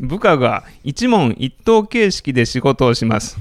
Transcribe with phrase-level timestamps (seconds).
[0.00, 3.36] 部下が一問一答形式で仕事をします。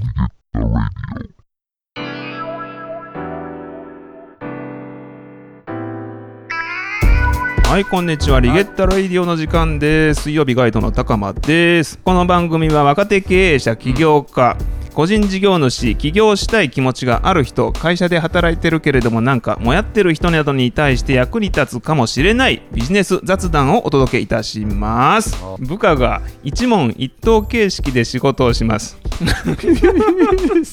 [7.64, 8.40] はい、こんにちは。
[8.40, 10.24] リゲッタライディオの時間です。
[10.24, 12.00] 水曜日ガイドの高間です。
[12.00, 14.58] この番組は若手経営者、起業家、
[14.98, 25.38] 個人事業主、起業したい気持ちがある人、会社で働いてるけれどもなんかもやってる人などに対して役に立つかもしれないビジネス雑談をお届けいたします。
[25.60, 28.98] 部下が一問一答形式で仕事をします。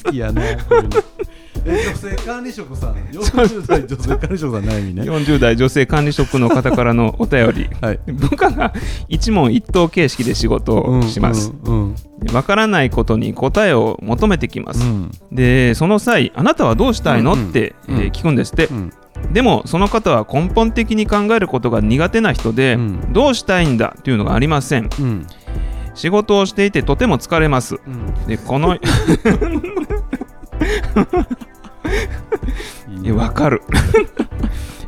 [0.05, 0.56] 好きやね。
[1.64, 5.02] 女性管理職さん、40代女性管理職さん悩みね。
[5.02, 7.68] 40代女性管理職の方からのお便り。
[7.80, 8.00] はい。
[8.06, 8.73] 部下が
[9.09, 11.52] 一問一答形式で仕事をします。
[11.64, 11.95] うん
[12.32, 14.82] わからないことに答えを求めてきます。
[14.82, 18.66] うんで、その際、あなたはどうしたいの、うんうんって、えーうん聞くんですって。
[18.66, 18.92] うん
[19.32, 24.90] でも、その方は根本的に考えることが苦手な人で、うんどうしたいんだというのがありません。
[24.98, 25.26] うん
[25.95, 27.76] 仕事をしていてとても疲れます。
[27.87, 28.76] うんで、この、
[32.88, 33.63] いいいねやわかる。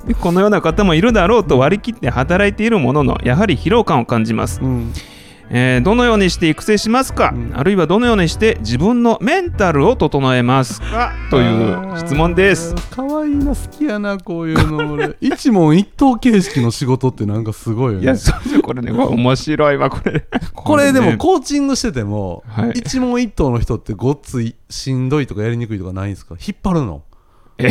[0.07, 4.61] で このような方もいるだろうと割り切って働いているものの、やはり疲労感を感じます。
[4.63, 4.93] うん
[5.49, 11.13] えーどのようにして育成しますか、うんあるいはどのようにして自分のメンタルを整えますか？
[11.31, 12.73] という質問です。
[12.75, 12.97] あー。
[12.97, 14.93] かわいいな、好きやな、こういうの。
[14.93, 18.05] 俺 一問一答形式の仕事ってなんかすごいよね。
[18.05, 20.25] いや、そうそうこれね、面白いわ、これ。
[20.55, 26.35] これでねもコーチングしてても、はい一問一答の人ってごっついしんどいとかやりにくいとかないんですか？
[26.45, 27.03] 引っ張るの？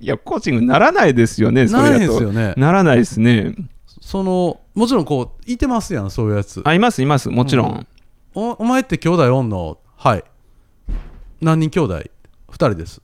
[0.00, 2.12] いや、コーチングならないですよね、そないれだと。
[2.12, 3.54] ですよねならないですね。
[4.06, 6.62] そのもちろんこういてますやんそういうやつ。
[6.64, 7.88] あ、います、います、もちろん。
[8.36, 9.78] おお前って兄弟おんの？
[9.96, 10.22] はい。
[11.40, 12.04] 何人兄弟？2
[12.52, 13.02] 人です。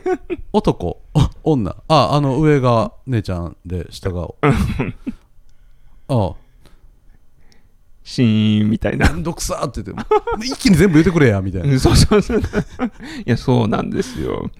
[0.54, 1.02] 男。
[1.44, 1.76] お女。
[1.88, 4.26] ああの上が姉ちゃんで下が。
[6.08, 6.32] あ
[8.08, 9.12] シーンみたいな。
[9.12, 10.04] めんどくさって言って
[10.46, 12.40] 一気に全部言ってくれやみたいなうんそうそうそう。
[12.40, 12.42] い
[13.26, 14.50] や、そうなんですよ。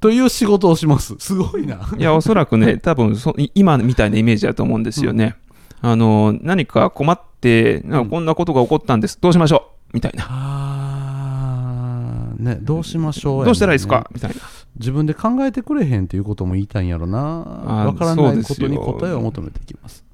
[0.00, 5.34] という仕事をしますすごいないや、おそらくね、 多分そい今みたいなイメージだと思うんですよね。
[5.80, 9.18] あの、何か困って、なんかこんなことが起こったんです。
[9.20, 10.24] どうしましょうみたいな。
[12.38, 14.08] ねどうしましょうやねどうしたらいいですか？
[14.14, 14.36] みたいな。
[14.78, 20.04] 自分で考えてくれへんっていうことも言いたいんやろなあわからないことに答えを求めてきます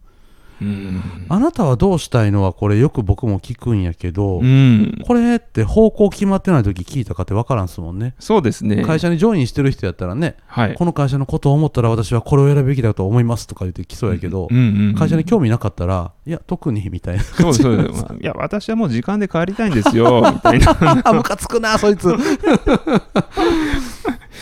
[0.60, 1.02] うん。
[1.28, 5.02] あなたはどうしたいのはこれよく僕も聞くんやけど、うん。
[5.06, 8.84] これって方向決まってない時聞いたかって分からんすもんねそうですね。
[8.84, 10.74] 会社にジョインしてる人やったらね、はい。
[10.74, 14.48] この会社のことを思ったら私はこれを選ぶべきだと思いますとか言ってきそうやけど、
[14.96, 17.76] 会社に興味なかったらいや特にみたいなそうそう。
[17.92, 20.22] まあいや、私はもう時間で帰りたいんですよ。
[20.32, 20.76] みたいな。
[21.04, 22.06] あムカつくなそいつ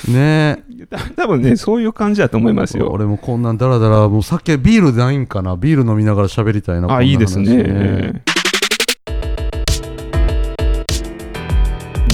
[0.06, 0.67] ねえた
[1.16, 2.88] 多分ね、そういう感じだと思いますよ。
[2.90, 8.22] 俺もこんなんだらだらもう酒ビールないんかなビール飲みながら喋りたいなあ、ないいです話ね。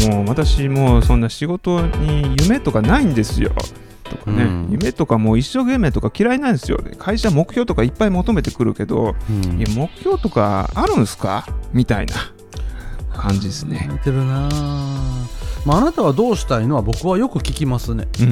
[0.08, 3.52] もう私もうそんな仕事に夢とかないんですよ。
[4.04, 6.78] とかね、うん夢とかもう一生懸命とか嫌いなんですよ。
[6.98, 11.46] 会社目標とかいっぱい求めてくるけど、うんいや目標とかあるんすか？
[11.72, 12.14] みたいな
[13.16, 13.88] 感じですね。
[13.90, 15.26] 似てるなあ
[15.64, 18.26] まあ、あなたはどうしたいのは僕はよく聞きますね、うん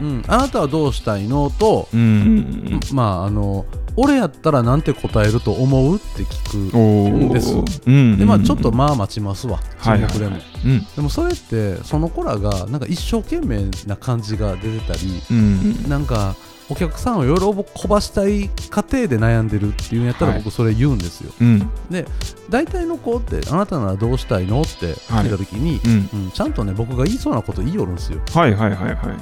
[0.00, 0.06] うん。
[0.08, 3.66] うん、あなたはどうしたいのと、うんうんまああの
[4.00, 7.32] 俺やったらなんて答えると思うって聞くおー。
[7.32, 7.52] です
[7.84, 9.58] うんでまあちょっとまあ待ちますわ。
[9.78, 10.36] はいはい沈黙でも、
[10.66, 10.86] うん。
[10.94, 15.88] でもそれってその子らがなんか一生懸命な感じが出てたりうん。
[15.88, 16.36] なんか
[16.70, 20.42] お客さんを喜ばしたい過程で悩んでるっていうんやったらはい。
[20.42, 21.70] 僕それ言うんですよ、うん。
[21.90, 22.06] で
[22.50, 24.60] 大体の子ってあなたならどうしたいの？
[24.60, 26.20] って聞いた時に、うん。
[26.24, 28.94] うんちゃんとね僕が言いそうなこと言いよるんですよ、はいはいはいはい。
[29.06, 29.16] うん。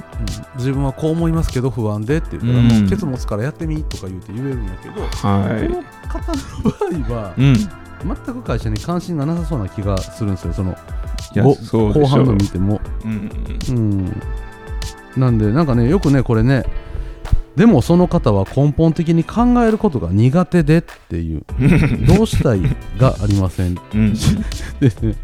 [0.57, 2.67] 自分はこう思いますけど不安でって言ったら、うん。
[2.67, 6.33] もうケツ持つからやってみとか言うて言えるんだけど、こはの方
[6.91, 10.53] の場合は、全く会社に関心がなさそうな気がするんですよ。
[10.53, 10.75] その
[11.93, 12.81] 後半の見ても。
[13.05, 13.31] うん。
[13.69, 14.21] うん。
[15.15, 16.63] なんでなんかねよくねこれね
[17.57, 21.43] でもその方は根本的に考えることが苦手でっていう。
[22.05, 22.61] どうしたい
[22.99, 23.75] がありません。
[23.95, 24.13] うん。
[24.79, 25.15] ですね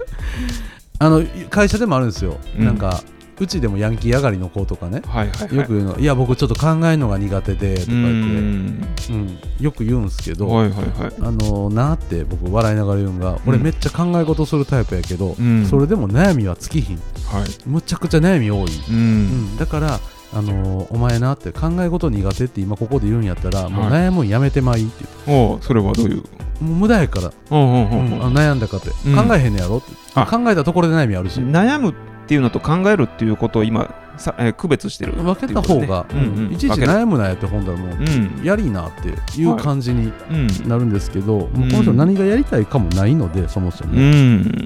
[0.97, 2.65] あの会社でもあるんですよ、うん。
[2.65, 3.03] なんか
[3.39, 5.03] うちでもヤンキー上がりの子とかね。
[5.05, 5.57] はいはいはい。
[5.57, 9.15] よく言うの、いや僕ちょっと考えるのが苦手でとかう言って、ん。
[9.15, 9.37] うん。
[9.59, 11.13] よく言うんですけど、はいはいはい。
[11.21, 15.67] あのなーって僕笑いながら言うんが、俺めっちゃ考え事するタイプやけど、うん。
[15.67, 16.97] それでも悩みは尽きひん。
[17.27, 17.43] はい。
[17.67, 19.57] むちゃくちゃ悩み多い、ううんん。
[19.57, 19.99] だから
[20.35, 25.53] あのお前なって考え事苦手って今ここで言うんやったら、もう悩むんやめてまいって言って。
[25.53, 26.17] おうそれはどういう？
[26.17, 26.23] も
[26.61, 29.15] う無駄やから、悩んだかって、うん。
[29.15, 29.87] 考えへんねやろって。
[30.15, 30.25] あ。
[30.25, 31.93] 考えたところで悩みあるし、悩むっ
[32.27, 36.05] ていうのと考えるっていうことを今さ、えー区別してる分けた方が、
[36.51, 38.41] いちいち悩むなやって本だらもう、うん。
[38.43, 39.09] やりいなって
[39.39, 43.99] いう感じにうんなるんですけど、もうこうんの人何がやりたいかもないのでそもそも、うん。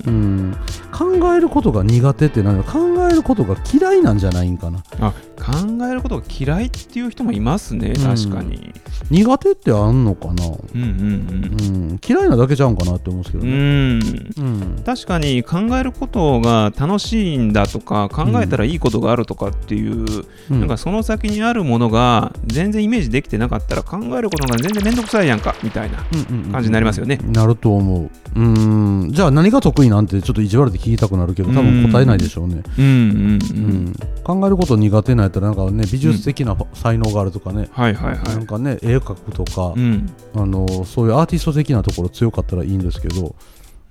[0.06, 0.58] うん。
[0.92, 4.84] 考えることが苦手って考えることが嫌いなんじゃないんかな。
[5.00, 8.04] あ考えることが嫌いっていう人もいますねうん。
[8.04, 8.74] 確かに。
[9.10, 14.00] 苦手ってあんのかな、うんうんうん、嫌いなだけちゃうんかなって思うんですけどうんうね、ん。
[14.38, 14.44] う
[14.80, 14.84] ん。
[14.84, 20.60] 確かに考えることが楽しいんだとか考えたらいいことがあるとかっていう、うん。
[20.60, 27.20] なんかその先にあるものが全然イメージできてなかったら考えることが全然めんどくさいやんかみたいなうんうんうん感じになりますよね。
[27.28, 28.10] なると思う。
[28.36, 29.12] うん。
[29.14, 32.86] じゃあ何が得意なんてちょっと意地悪で聞きたくなるけど多分答えないでしょうね、うん。
[32.86, 33.86] うんううん。
[33.86, 33.96] ん、
[34.28, 39.80] 考えること苦手なんやったらなんかね美術的な才能があるとかね、はいはいはなんかね絵描くとかい。
[39.80, 40.10] う、ん。
[40.36, 43.36] あのそういうアーティスト的なところ強かったらいいんですけど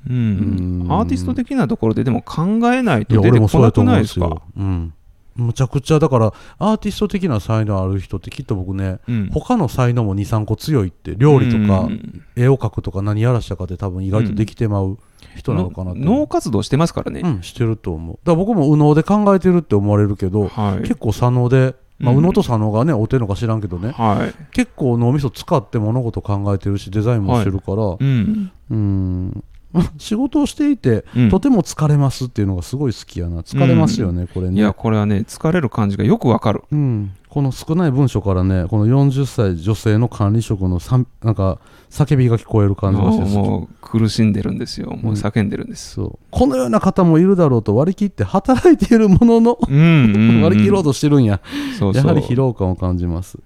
[0.08, 0.84] うん。
[0.84, 0.92] うん。
[0.92, 4.28] アーティスト的なところででも考えないと出て俺もそうやとこなく思うんですよ。
[4.28, 4.46] ないですか？
[4.58, 4.92] うん
[5.36, 9.30] むちゃくちゃだからアーティスト的な才能ある人ってきっと僕ねうん。
[9.32, 14.98] 他の才能も23個強いって料理とかうん絵を描くとか何やらしたかって多分意外とできてまう
[15.36, 17.20] 人なのかなって脳活動してますからね。
[17.20, 18.18] うんしてると思う。
[18.24, 20.80] だから僕も右脳で考えてるって思われるけどはい。
[20.80, 22.16] 結構左脳でまあうん。
[22.18, 24.34] 右脳と左脳がね合うてるのか知らんけどねはい。
[24.52, 28.52] 結構脳みそ使って物事考えてるしデザインもしてるからうん。
[28.70, 29.44] うん
[29.98, 31.28] 仕事をしていてうん。
[31.30, 33.40] とても疲れますっていうのがすごい好きやな。
[33.40, 34.56] 疲れますよねこれね。
[34.56, 36.62] いやこれはね疲れる感じがよくわかる。
[36.70, 41.58] うん、この少ない文章からねこの40歳女性の管理職のさんなんか
[41.90, 44.90] 叫びが聞こえる感じがしてもう苦しんでるんですよ。
[45.00, 45.94] もう叫んでるんです。
[45.94, 46.18] そう。
[46.30, 50.42] このような方もいるだろうと割り切って働いているものの、うんうんうん。
[50.42, 51.40] 割り切ろうとしてるんや。
[51.78, 52.04] そうそう。
[52.06, 53.38] やはり疲労感を感じます。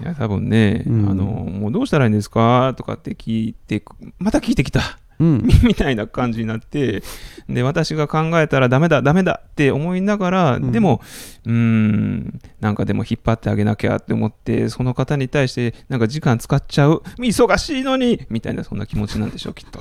[0.00, 1.10] いや多分ね、うん。
[1.10, 2.74] あのもうどうしたらいいんですか？
[2.76, 3.82] とかって聞いて
[4.18, 5.48] また聞いてきたうん。
[5.62, 7.02] みたいな感じになって
[7.48, 10.72] で私が考えたらダメだダメだって思いながら、うん。
[10.72, 11.00] でも
[11.46, 17.02] うーんなんかでも引っ張ってあげなきゃって思ってその方に対してなんか時間使っちゃう。
[17.18, 19.80] 忙しいのにみたいなそんな気持ちなんでしょうきっと。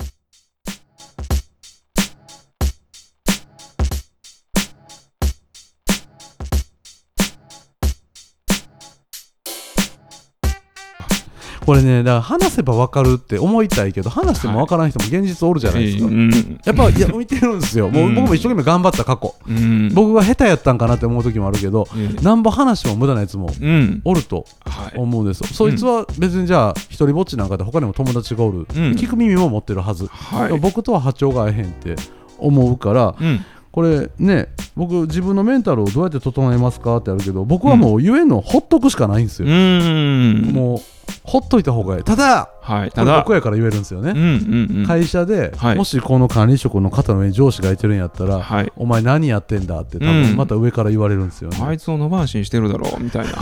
[11.71, 16.59] これねだから話せば分かるって思いたいけど話しても分からん人も現実おるじゃないですか、うん。
[16.65, 17.89] やっぱいや見てるんですよ。
[17.89, 18.15] もううん。
[18.15, 19.35] 僕も一生懸命頑張った過去。
[19.47, 19.93] うん。
[19.93, 22.15] 僕が下手やったんかなって思う時もあるけどうん。
[22.21, 24.01] なんぼ話しても無駄なやつもうん。
[24.03, 24.97] おるとはい。
[24.97, 25.47] 思うんですよ。
[25.47, 30.59] そいつは別にじゃあ一人ぼっちなんかで他にも友達がおる、聞く耳も持ってるはず、はい。
[30.59, 31.95] 僕とは波長が合えへんって
[32.37, 40.41] 思うからうんこれね僕自分のメンタルをどうやって整えますかってあるけど僕はもう言えんのほっとくしかないんですうよ、ん。
[40.51, 40.79] もう
[41.23, 42.03] ほっといた方がいい。
[42.03, 43.19] ただはいただ。
[43.19, 44.85] 僕やから言えるんですよね、うんうんうん。
[44.87, 45.75] 会社で、はい。
[45.75, 48.71] もしこの管理職の方の上に上司がいてるんやったら、はい。
[48.75, 50.23] お前何やってんだって多うん。
[50.23, 53.33] 分また上から言われるんですよね、あいつを野放しにしてるだろうみたいな。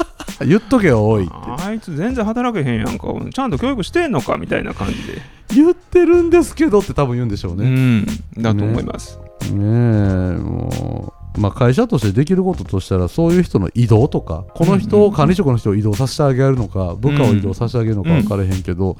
[0.46, 1.34] 言っとけよおいって。
[1.34, 3.08] あいつ全然働けへんやんか。
[3.32, 5.22] ちゃんと教育してんのかみたいな感じで。
[5.54, 8.42] 言ってるんですけどって多分言うんでしょうね、うん。
[8.42, 9.54] だと思います、ねえ
[10.38, 18.96] もう、まあ、会社としてできることとしたらそういう人の移動とかこの人を管理職の人を移動させてあげるのか部下を移動させてあげるのか分からへんけど、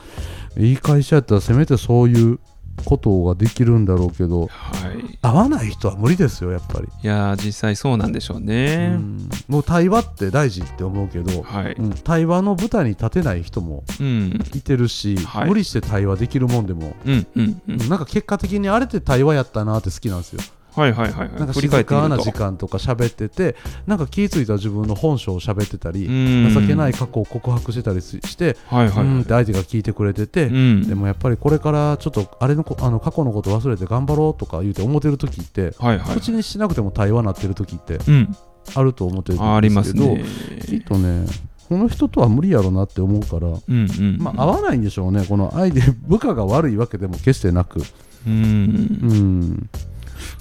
[0.56, 2.38] いい会社やったらせめてそういう
[2.84, 5.18] ことができるんだろうけどはい。
[5.22, 9.28] 合わない人は無理ですよやっぱり、いやー実際そうなんでしょううね、ん。
[9.48, 11.90] もう対話って大事って思うけど、はい、うん。
[11.90, 15.48] 対話の舞台に立てない人もうん、いてるし、はい。
[15.48, 17.88] 無理して対話できるもんでも、うんうんうん。
[17.88, 20.40] なんか結果的にあれって対話やったなって好きなんですよ
[20.76, 23.54] はいはいはいなんか静かな時間とか喋ってて
[23.86, 26.52] なんか気付いた自分の本性を喋ってたりうん。
[26.52, 29.04] 情けない過去を告白してたりししてはいはい。
[29.04, 30.88] うんって相手が聞いてくれててうん。
[30.88, 36.16] でもやっぱりこれからちょっとあれのこあの過去のこと忘れて頑張ろうとか言うて思ってる時ってはいはい。
[36.16, 38.36] 口にしなくても対話なってる時ってうん。
[38.74, 40.24] あると思ってるんですけどね。
[40.66, 41.26] きっとね
[41.68, 44.18] この人とは無理やろなって思うからうんうん。
[44.18, 45.24] まあ合わないんでしょうね。
[45.26, 47.80] この相手部下が悪いわけでも決してなく。
[48.26, 48.32] うん。
[48.32, 49.70] うん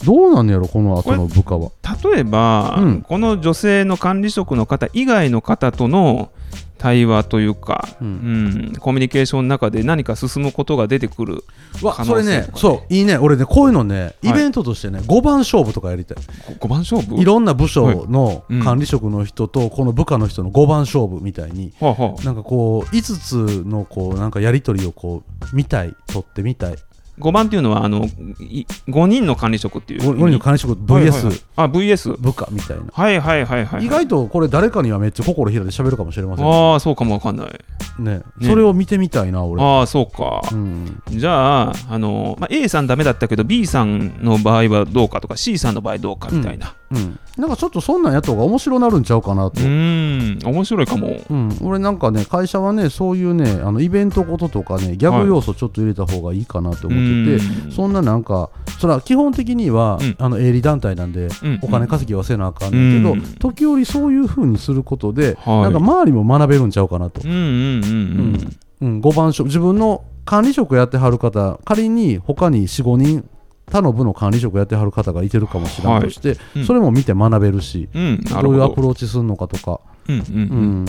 [0.06, 1.72] どうなんやろこの後の部下は。
[2.14, 3.02] 例えば、うん。
[3.02, 6.32] この女性の管理職の方以外の方との
[6.78, 11.46] 対話というか、ううんんコミュニケーションの中で何か進むことが出てくる
[11.82, 12.60] わ可それね能性とかね。
[12.60, 13.18] そういいね。
[13.18, 14.30] 俺ねこういうのねい。
[14.30, 16.18] イベントとしてね5番勝負とかやりたい。
[16.18, 17.22] 5番勝負？
[17.22, 18.62] いろんな部署のうん。
[18.62, 26.76] 管理職の人とこの部下の人の5番勝負みたいにはあはあなんかこう5つのこうなんかやり取りをこう見たい取ってみたい
[27.20, 28.06] 5番っていうのはあの
[28.40, 30.02] い5人の管理職っていう。
[30.02, 31.22] 5人の管理職はいはいはい。
[31.22, 32.86] VS あ VS 部下みたいな。
[32.92, 36.52] はいはいはいはい意外とこれ誰かにはめっちゃ心開いて喋るかもしれませんね。
[36.52, 37.60] ああそうかもわかんない。
[38.00, 38.24] ね。
[38.42, 39.62] それを見てみたいな俺。
[39.62, 41.02] ああそうか、うん。
[41.10, 49.62] じゃああの、まあ、A さんダメだったけど B さんの場合はどうかとか C さんの場合どうかみたいな、ううん、なんかちょっとそんなんやった方が面白なるんちゃうかなと。
[49.62, 50.48] う、ーん。
[50.48, 51.20] 面白いかも。
[51.30, 57.72] うん、俺なんかね会社はねそういうねあのイベントこととかねギャグ要素ちょっと入れた方がいいかなと思ってて、うん。
[57.72, 60.16] そんななんかそれは基本的には、うん。
[60.20, 61.60] あの営利団体なんで、うん。
[61.62, 63.22] お金稼ぎはせなあかんねんけど、うん。
[63.40, 65.62] 時折そういう風にすることで、はい。
[65.64, 68.94] なんか周りも学べるんちゃうかなと、うんうんうんうん。
[68.96, 73.30] うん、5番職自分の管理職やってはる方仮に他に45人
[73.66, 76.66] 他の部の管理職やってはる方がいてるかもしれないとして、うん。
[76.66, 78.52] それも見て学べるし、うんど。
[78.52, 80.86] ういうアプローチするのかとか、うん、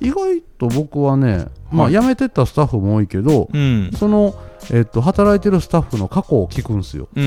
[0.00, 1.92] 意外と僕はね、まあ、はい。
[1.92, 3.90] 辞めてったスタッフも多いけど、うん。
[3.96, 4.34] その、
[4.72, 7.08] えっと、働いてるスタッフの過去を聞くんですよ。
[7.14, 7.26] うんう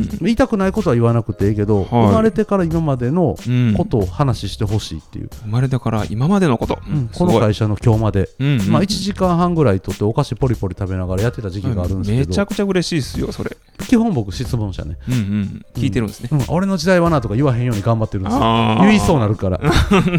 [0.00, 0.08] ん。
[0.20, 3.74] 言いたくないことは言わなくていいけど、生まれてから今までのうん。
[3.76, 6.78] ことを話してほしいっていう、生まれてから今までのこと。
[6.88, 8.68] うんこの会社の今日まで、うんうん。
[8.70, 13.56] まあ、1時間半ぐらいとってお菓子ポリポリ食べながらやってた時期があるんですめけど、ちゃくちゃ嬉しいですよそれ。
[13.86, 15.66] 基本僕質問者ね、うんうん。
[15.74, 16.28] 聞いてるんですね。
[16.32, 18.40] うん、俺の時代はなとか言わへんように頑張ってるんですよ。
[18.82, 19.60] 言いそうなるから。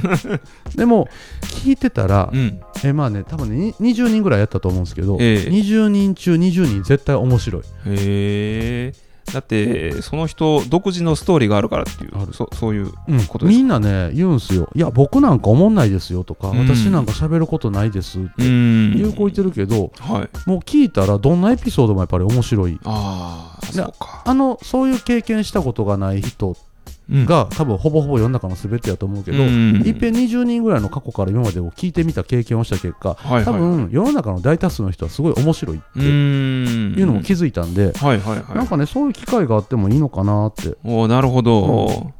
[0.75, 1.07] でも
[1.41, 2.61] 聞いてたら、うん。
[2.83, 5.49] えまあね多分ねに20人ぐらいやったと思うんですけど、ええ。
[5.49, 7.61] 20人中20人絶対面白い。
[7.61, 8.93] へえ。
[9.31, 12.33] だってその人独自のストーリーがあるからっていうある。
[12.33, 13.25] そそういううん。
[13.27, 16.67] ことですみんなね言うんすよいや僕なんか思んないですよとか、うん。
[16.67, 18.97] 私なんか喋ることないですってうん。
[18.97, 20.49] 言う子いてるけど、はい。
[20.49, 22.79] もう聞いたらどんなエピソードもやっぱり面白い。
[22.83, 24.23] ああそうか。
[24.25, 26.55] あのそういう経験したことがない人うん
[27.11, 29.83] が、多分ほぼほぼ世の中の全てやと思うけど、うん。
[29.85, 33.15] いっぺん20人ぐらいの過去から今までを聞いてみた経験をした結果、
[33.45, 37.93] 多分世の中の大多数の人はすごい面白いっていうのも気づいたんで、
[38.53, 42.13] なんかねそういう機会があってもいいのかなって、おーなるほど。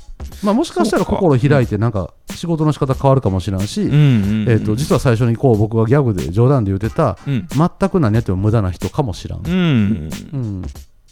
[0.43, 7.48] まあ、もしかしたら心開いてなんか仕事の仕方変わるかもしれんし、うんうんえー、と実は最初にこう僕がギャグで冗談で言ってたうん。
[7.48, 9.41] 全く何やっても無駄な人かもしらん。
[9.41, 10.62] うん、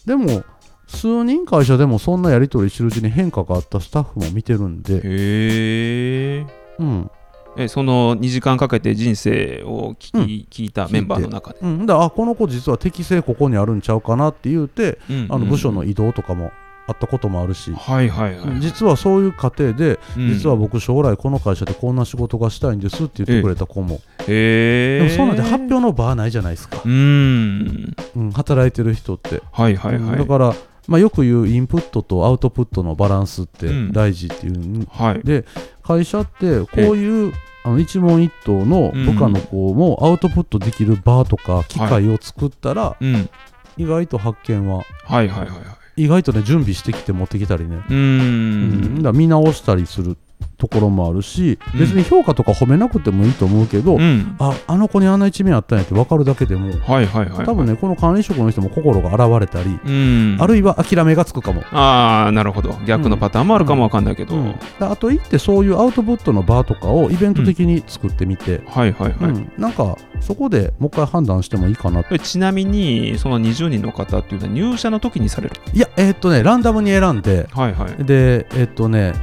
[0.05, 0.43] でも
[0.89, 6.45] 数人会社でもそんなやり取りしてるうちに変化があったスタッフも見てるんで、へえ
[6.79, 7.11] うん。
[7.57, 15.27] えその2時間かけて人生を聞き、聞いたメンバーの中で、うん、だあこの子実は適性ここにあるんちゃうかなって言うて、うん。
[15.29, 16.51] あの部署の移動とかも
[16.87, 20.29] あったこともあるし、はいはいはい、実はそういう過程で、うん。
[20.29, 27.95] 実は僕将来この会社でこんな仕事がしたいんですって言ってくれた子も、へえでもそうなんで発表の場はないじゃないですか、うーん。
[28.15, 30.55] うん、働いてる人って、はいはいはい、だから、
[30.89, 33.91] まあ、よく言うインプットとアウトプットのバランスってうん。
[33.91, 35.21] 大事っていう、はい。
[35.23, 35.45] で
[35.83, 43.29] 会社ってこういうあの一問一答の部下の子もアウトプットできる場とか機会を作ったら、うん。
[43.77, 45.55] 意外と発見ははいはいはいは
[45.95, 46.03] い。
[46.03, 48.99] 意外とね準備してきて持ってきたりね、うん。
[48.99, 49.03] ん。
[49.03, 50.17] だ見直したりする
[50.59, 51.79] ところもあるし、うん。
[51.79, 54.35] 別に評価とか褒めなくてもいいと思うけど、うん。
[54.37, 60.37] ああの子にあんな一面あったんやって分かるだけでもはいはいはい多分ねこの管理職の人も心が現れたり、うん。
[60.39, 61.63] あるいは諦めがつくかも。
[61.71, 62.77] ああなるほど。
[62.85, 69.51] 逆のパターンもあるかもわかんないけど、うん、であと行ってそういうアウトプットの場とかをイベント的に作ってみて、はいはいはい、うん。
[69.57, 72.03] なんかそこでもう一回判断してもいいかな。
[72.11, 75.55] えちなみにその20人の方っていうのは入社の時にされる？
[75.73, 77.47] いやえーっとねランダムに選んで。
[77.51, 78.03] はいはい。
[78.03, 79.13] でえーっとね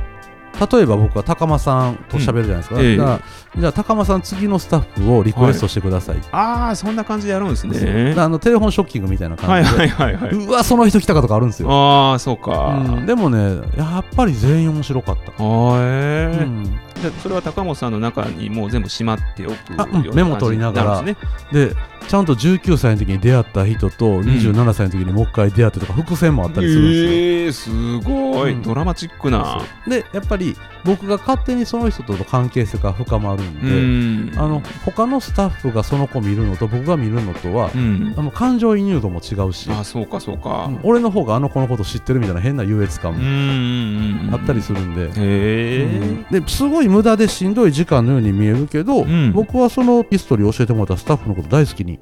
[0.59, 2.83] 例えば僕は高間さんと喋るじゃないですか、うん。
[2.83, 3.21] ええだから
[3.61, 8.15] じゃあ高間さん次のスタッフをリクエストしてください、ああそんな感じでやるんですね。
[8.17, 13.07] あのテレフォンショッキングみたいなはい感じで、はいはいはいうわその人来たかとかあるんですよ、ああそうか、うん。
[13.07, 16.45] でもねやっぱり全員面白かった、あーえー。
[16.45, 16.81] うん
[17.23, 21.03] それは高本さんの中にもう全部しまっておくようなメモ取りながら。
[21.03, 21.23] です
[21.53, 21.75] ねで
[22.09, 29.61] ちゃんと19歳の時に出会った人と27歳の時にもう一回出会ってとか伏線もあったりするんですよ、えー、すごい、うんドラマチックな。
[29.87, 34.39] でやっぱり僕が勝手にその人との関係性が深まるんうで、ん。
[34.39, 38.15] あの他のスタッフがその子見るのと僕が見るのとはう、ん。
[38.17, 40.67] あの感情移入度も違うし、あそうかそうか。
[40.69, 40.81] うん。
[40.83, 45.07] 俺の方があの子のこと知ってるみたいな変な優越感もあったりするんで。
[46.41, 49.33] ですごい無駄でしんどい時間のように見えるけど、うん。
[49.33, 51.99] 僕はそのヒストリーを教えてもらったスタッフのこと大好きに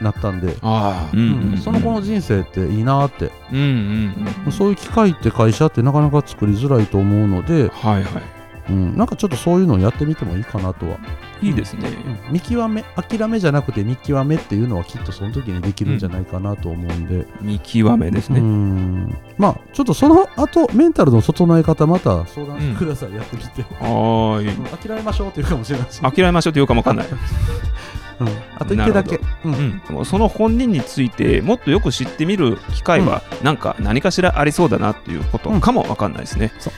[0.00, 1.16] なったんで、ああ。
[1.16, 3.30] ううんんその子の人生っていいなって。
[3.52, 4.52] うんうんうん。
[4.52, 8.44] そういう機会って会社ってなかなか作りづらいと思うので、はいはい。
[8.70, 10.96] うん、なんかちょっとそういうのをやってみてもいいかなとは、
[11.42, 11.90] いいですね、
[12.28, 12.32] うん。
[12.32, 19.18] 見極め諦めじゃなくて見極めっていうのはきっとその時にできるんじゃないかなと思うんで、見極めですうね、ん。
[19.36, 24.64] まあちょっとその後メンタルの整え方また相談してください、やってみて、はーいうん。
[24.64, 27.06] 諦めましょうっていうかもしれないし、諦めましょうって言うかもわかんない、
[28.20, 29.52] うん、あと一手だけ、ううん。
[29.52, 36.72] ん、でもその本人についてもっとよく知ってみる機会はなんか何かしらありそうだなっていうことかもわかんないですね、そう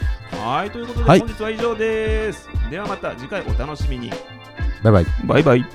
[0.47, 1.19] はいということではい。
[1.19, 4.13] 本日は以上です、ではまた次回お楽しみに。
[4.85, 5.07] バイバイ。
[5.25, 5.67] バイバイ